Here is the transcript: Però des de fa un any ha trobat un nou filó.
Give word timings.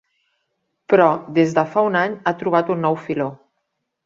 Però 0.93 1.09
des 1.37 1.53
de 1.59 1.65
fa 1.75 1.83
un 1.91 1.99
any 2.01 2.17
ha 2.25 2.35
trobat 2.41 2.73
un 2.77 2.83
nou 2.89 2.99
filó. 3.05 3.31